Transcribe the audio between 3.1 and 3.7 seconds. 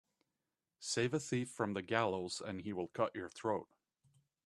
your throat.